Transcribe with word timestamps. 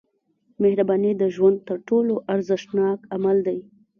•مهرباني 0.61 1.11
د 1.17 1.23
ژوند 1.35 1.57
تر 1.67 1.77
ټولو 1.89 2.13
ارزښتناک 2.33 2.99
عمل 3.15 3.37
دی. 3.47 3.59